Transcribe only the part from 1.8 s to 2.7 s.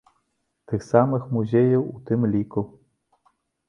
у тым ліку.